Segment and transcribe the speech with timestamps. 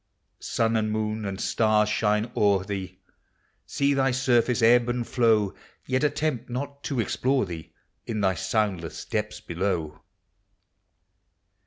[0.39, 2.97] Sun and moon and stars shine o'er thee
[3.67, 5.53] See thy surface ebb and flow,
[5.85, 7.73] Yet attempt not t<> explore thee
[8.07, 9.99] In thy soundless depths belon